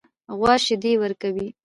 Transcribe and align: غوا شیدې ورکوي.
غوا 0.37 0.55
شیدې 0.65 0.91
ورکوي. 0.99 1.47